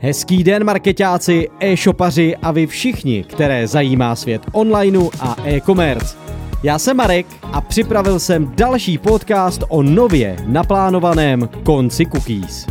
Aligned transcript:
Hezký 0.00 0.44
den 0.44 0.64
marketáci, 0.64 1.48
e-shopaři 1.60 2.36
a 2.36 2.52
vy 2.52 2.66
všichni, 2.66 3.24
které 3.24 3.66
zajímá 3.66 4.16
svět 4.16 4.42
onlineu 4.52 5.10
a 5.20 5.36
e-commerce. 5.44 6.16
Já 6.62 6.78
jsem 6.78 6.96
Marek 6.96 7.26
a 7.42 7.60
připravil 7.60 8.18
jsem 8.18 8.52
další 8.56 8.98
podcast 8.98 9.64
o 9.68 9.82
nově 9.82 10.36
naplánovaném 10.46 11.48
konci 11.64 12.06
cookies. 12.06 12.66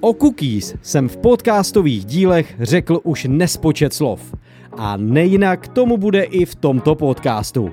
O 0.00 0.14
cookies 0.14 0.74
jsem 0.82 1.08
v 1.08 1.16
podcastových 1.16 2.04
dílech 2.04 2.54
řekl 2.60 3.00
už 3.02 3.26
nespočet 3.30 3.94
slov. 3.94 4.34
A 4.76 4.96
nejinak 4.96 5.68
tomu 5.68 5.96
bude 5.96 6.22
i 6.22 6.44
v 6.44 6.54
tomto 6.54 6.94
podcastu. 6.94 7.70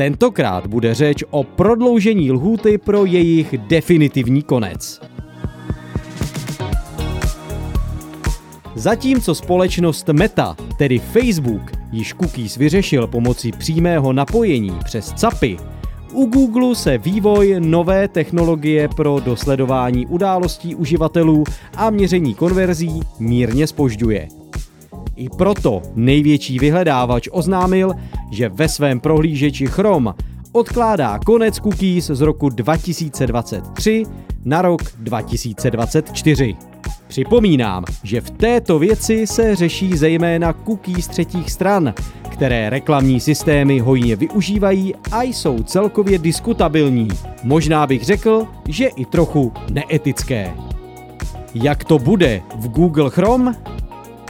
Tentokrát 0.00 0.66
bude 0.66 0.94
řeč 0.94 1.24
o 1.30 1.44
prodloužení 1.44 2.32
lhůty 2.32 2.78
pro 2.78 3.04
jejich 3.04 3.54
definitivní 3.58 4.42
konec. 4.42 5.00
Zatímco 8.74 9.34
společnost 9.34 10.08
Meta, 10.08 10.56
tedy 10.78 10.98
Facebook, 10.98 11.62
již 11.92 12.14
cookies 12.14 12.56
vyřešil 12.56 13.06
pomocí 13.06 13.52
přímého 13.52 14.12
napojení 14.12 14.78
přes 14.84 15.12
CAPy, 15.12 15.56
u 16.12 16.26
Google 16.26 16.74
se 16.74 16.98
vývoj 16.98 17.56
nové 17.58 18.08
technologie 18.08 18.88
pro 18.88 19.20
dosledování 19.24 20.06
událostí 20.06 20.74
uživatelů 20.74 21.44
a 21.76 21.90
měření 21.90 22.34
konverzí 22.34 23.00
mírně 23.18 23.66
spožďuje. 23.66 24.39
I 25.20 25.28
proto 25.28 25.82
největší 25.94 26.58
vyhledávač 26.58 27.28
oznámil, 27.32 27.92
že 28.30 28.48
ve 28.48 28.68
svém 28.68 29.00
prohlížeči 29.00 29.66
Chrome 29.66 30.12
odkládá 30.52 31.18
konec 31.18 31.60
cookies 31.60 32.06
z 32.06 32.20
roku 32.20 32.48
2023 32.48 34.02
na 34.44 34.62
rok 34.62 34.82
2024. 34.98 36.54
Připomínám, 37.08 37.84
že 38.02 38.20
v 38.20 38.30
této 38.30 38.78
věci 38.78 39.26
se 39.26 39.56
řeší 39.56 39.96
zejména 39.96 40.52
cookies 40.52 41.08
třetích 41.08 41.52
stran, 41.52 41.94
které 42.30 42.70
reklamní 42.70 43.20
systémy 43.20 43.78
hojně 43.78 44.16
využívají 44.16 44.94
a 45.12 45.22
jsou 45.22 45.62
celkově 45.62 46.18
diskutabilní. 46.18 47.08
Možná 47.44 47.86
bych 47.86 48.04
řekl, 48.04 48.46
že 48.68 48.86
i 48.86 49.04
trochu 49.04 49.52
neetické. 49.70 50.54
Jak 51.54 51.84
to 51.84 51.98
bude 51.98 52.42
v 52.56 52.68
Google 52.68 53.10
Chrome? 53.10 53.79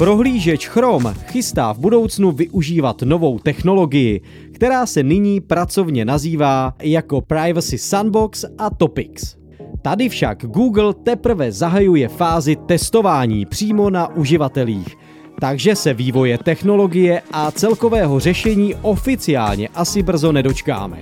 Prohlížeč 0.00 0.68
Chrome 0.68 1.14
chystá 1.14 1.72
v 1.72 1.78
budoucnu 1.78 2.32
využívat 2.32 3.02
novou 3.02 3.38
technologii, 3.38 4.20
která 4.52 4.86
se 4.86 5.02
nyní 5.02 5.40
pracovně 5.40 6.04
nazývá 6.04 6.74
jako 6.82 7.20
Privacy 7.20 7.78
Sandbox 7.78 8.44
a 8.58 8.70
Topics. 8.70 9.36
Tady 9.82 10.08
však 10.08 10.46
Google 10.46 10.94
teprve 10.94 11.52
zahajuje 11.52 12.08
fázi 12.08 12.56
testování 12.56 13.46
přímo 13.46 13.90
na 13.90 14.16
uživatelích, 14.16 14.96
takže 15.40 15.76
se 15.76 15.94
vývoje 15.94 16.38
technologie 16.38 17.22
a 17.32 17.50
celkového 17.50 18.20
řešení 18.20 18.74
oficiálně 18.74 19.68
asi 19.68 20.02
brzo 20.02 20.32
nedočkáme. 20.32 21.00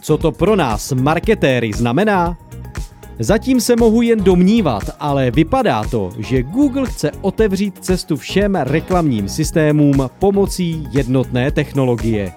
Co 0.00 0.18
to 0.18 0.32
pro 0.32 0.56
nás 0.56 0.92
marketéry 0.92 1.72
znamená? 1.72 2.38
Zatím 3.18 3.60
se 3.60 3.76
mohu 3.76 4.02
jen 4.02 4.24
domnívat, 4.24 4.82
ale 5.00 5.30
vypadá 5.30 5.84
to, 5.84 6.10
že 6.18 6.42
Google 6.42 6.86
chce 6.86 7.10
otevřít 7.20 7.78
cestu 7.84 8.16
všem 8.16 8.54
reklamním 8.54 9.28
systémům 9.28 10.10
pomocí 10.18 10.88
jednotné 10.90 11.50
technologie. 11.50 12.32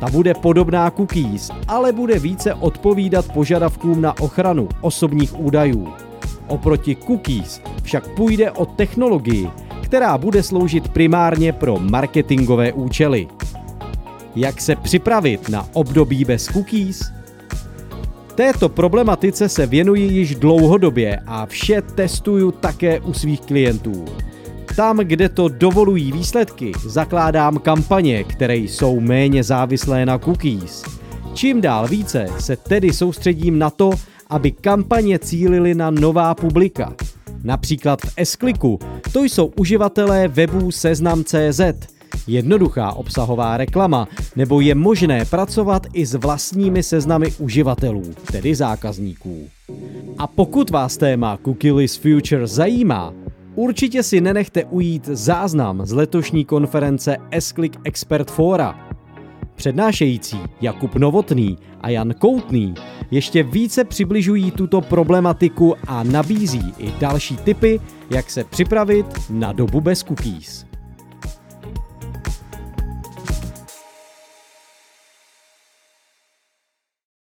Ta 0.00 0.10
bude 0.10 0.34
podobná 0.34 0.90
cookies, 0.90 1.50
ale 1.68 1.92
bude 1.92 2.18
více 2.18 2.54
odpovídat 2.54 3.32
požadavkům 3.32 4.00
na 4.00 4.20
ochranu 4.20 4.68
osobních 4.80 5.40
údajů. 5.40 5.88
Oproti 6.46 6.96
cookies 6.96 7.60
však 7.82 8.08
půjde 8.08 8.50
o 8.50 8.66
technologii, 8.66 9.50
která 9.82 10.18
bude 10.18 10.42
sloužit 10.42 10.88
primárně 10.88 11.52
pro 11.52 11.78
marketingové 11.78 12.72
účely. 12.72 13.28
Jak 14.36 14.60
se 14.60 14.76
připravit 14.76 15.48
na 15.48 15.68
období 15.72 16.24
bez 16.24 16.46
cookies? 16.46 17.21
Této 18.34 18.68
problematice 18.68 19.48
se 19.48 19.66
věnuji 19.66 20.02
již 20.02 20.34
dlouhodobě 20.34 21.20
a 21.26 21.46
vše 21.46 21.82
testuju 21.82 22.50
také 22.50 23.00
u 23.00 23.12
svých 23.12 23.40
klientů. 23.40 24.04
Tam, 24.76 24.98
kde 24.98 25.28
to 25.28 25.48
dovolují 25.48 26.12
výsledky, 26.12 26.72
zakládám 26.86 27.58
kampaně, 27.58 28.24
které 28.24 28.56
jsou 28.56 29.00
méně 29.00 29.44
závislé 29.44 30.06
na 30.06 30.18
cookies. 30.18 30.84
Čím 31.34 31.60
dál 31.60 31.88
více 31.88 32.26
se 32.38 32.56
tedy 32.56 32.92
soustředím 32.92 33.58
na 33.58 33.70
to, 33.70 33.90
aby 34.30 34.52
kampaně 34.52 35.18
cílily 35.18 35.74
na 35.74 35.90
nová 35.90 36.34
publika. 36.34 36.94
Například 37.44 38.00
v 38.00 38.12
s 38.16 38.38
to 39.12 39.24
jsou 39.24 39.52
uživatelé 39.56 40.28
webů 40.28 40.70
seznam.cz, 40.70 41.60
jednoduchá 42.26 42.92
obsahová 42.92 43.56
reklama, 43.56 44.08
nebo 44.36 44.60
je 44.60 44.74
možné 44.74 45.24
pracovat 45.24 45.86
i 45.92 46.06
s 46.06 46.14
vlastními 46.14 46.82
seznamy 46.82 47.32
uživatelů, 47.38 48.02
tedy 48.32 48.54
zákazníků. 48.54 49.48
A 50.18 50.26
pokud 50.26 50.70
vás 50.70 50.96
téma 50.96 51.38
Cookieless 51.44 51.96
Future 51.96 52.46
zajímá, 52.46 53.12
určitě 53.54 54.02
si 54.02 54.20
nenechte 54.20 54.64
ujít 54.64 55.06
záznam 55.06 55.86
z 55.86 55.92
letošní 55.92 56.44
konference 56.44 57.16
s 57.32 57.54
Expert 57.84 58.30
Fora. 58.30 58.88
Přednášející 59.54 60.38
Jakub 60.60 60.94
Novotný 60.94 61.58
a 61.80 61.88
Jan 61.88 62.14
Koutný 62.18 62.74
ještě 63.10 63.42
více 63.42 63.84
přibližují 63.84 64.50
tuto 64.50 64.80
problematiku 64.80 65.74
a 65.86 66.02
nabízí 66.02 66.74
i 66.78 66.92
další 67.00 67.36
tipy, 67.36 67.80
jak 68.10 68.30
se 68.30 68.44
připravit 68.44 69.06
na 69.30 69.52
dobu 69.52 69.80
bez 69.80 70.02
cookies. 70.02 70.71